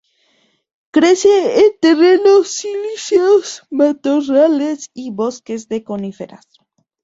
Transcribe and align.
Crece 0.95 1.33
en 1.63 1.77
terrenos 1.79 2.47
silíceos, 2.49 3.67
matorrales 3.69 4.89
y 4.95 5.11
bosques 5.11 5.67
de 5.69 5.83
coníferas. 5.83 6.47